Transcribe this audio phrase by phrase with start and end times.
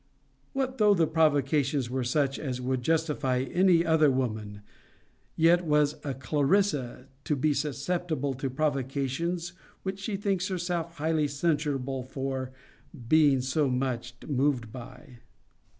[0.53, 4.63] What though the provocations were such as would justify any other woman;
[5.35, 9.53] yet was a CLARISSA to be susceptible to provocations
[9.83, 12.51] which she thinks herself highly censurable for
[13.07, 15.19] being so much moved by?'